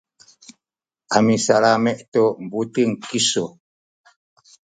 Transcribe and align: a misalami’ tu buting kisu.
a 1.15 1.17
misalami’ 1.27 1.91
tu 2.11 2.23
buting 2.49 2.91
kisu. 3.07 3.45